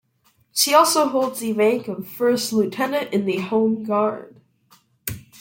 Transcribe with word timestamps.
She 0.51 0.73
also 0.73 1.09
holds 1.09 1.41
the 1.41 1.53
rank 1.53 1.87
of 1.87 2.07
first 2.07 2.51
lieutenant 2.51 3.13
in 3.13 3.25
the 3.25 3.37
Home 3.39 3.83
Guard. 3.83 4.35